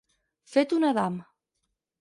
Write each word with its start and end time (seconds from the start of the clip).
Fet 0.53 0.73
un 0.79 0.87
Adam. 0.89 1.21